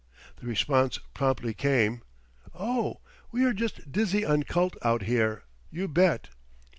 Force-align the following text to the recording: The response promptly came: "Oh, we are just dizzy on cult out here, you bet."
The 0.37 0.47
response 0.47 0.97
promptly 1.13 1.53
came: 1.53 2.01
"Oh, 2.55 3.01
we 3.31 3.45
are 3.45 3.53
just 3.53 3.91
dizzy 3.91 4.25
on 4.25 4.41
cult 4.41 4.75
out 4.83 5.03
here, 5.03 5.43
you 5.69 5.87
bet." 5.87 6.29